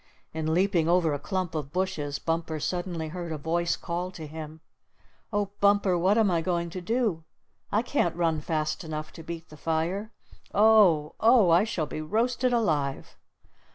[0.33, 4.59] In leaping over a clump of bushes, Bumper suddenly heard a voice call to him.
[5.31, 7.23] "Oh, Bumper, what am I going to do?
[7.71, 10.11] I can't run fast enough to beat the fire.
[10.55, 11.13] Oh!
[11.19, 11.51] Oh!
[11.51, 13.15] I shall be roasted alive!"